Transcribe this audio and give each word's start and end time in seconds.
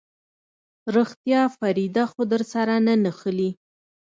رښتيا 0.95 1.41
فريده 1.57 2.03
خو 2.11 2.21
درسره 2.33 2.75
نه 2.85 2.93
نښلي. 3.03 3.49